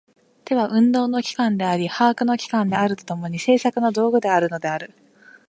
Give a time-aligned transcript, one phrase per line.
[0.45, 4.95] 手は運動の機関であり把握の機関であると共に、製作の道具であるのである。